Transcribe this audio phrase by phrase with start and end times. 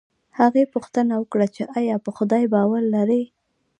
[0.39, 3.23] هغې پوښتنه وکړه چې ایا په خدای باور لرې